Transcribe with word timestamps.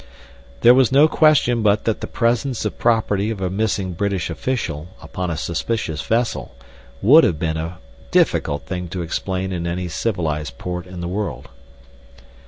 There 0.61 0.73
was 0.73 0.91
no 0.91 1.07
question 1.07 1.61
but 1.61 1.85
that 1.85 2.01
the 2.01 2.07
presence 2.07 2.65
of 2.65 2.79
property 2.79 3.29
of 3.29 3.39
a 3.39 3.51
missing 3.51 3.93
British 3.93 4.31
official 4.31 4.87
upon 4.99 5.29
a 5.29 5.37
suspicious 5.37 6.01
vessel 6.01 6.55
would 7.03 7.23
have 7.23 7.37
been 7.37 7.55
a 7.57 7.77
difficult 8.09 8.65
thing 8.65 8.87
to 8.87 9.03
explain 9.03 9.51
in 9.53 9.67
any 9.67 9.87
civilized 9.87 10.57
port 10.57 10.87
in 10.87 11.01
the 11.01 11.07
world. 11.07 11.49